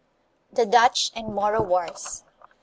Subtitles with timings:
[0.51, 2.23] THE DUTCH AND MORO WARS.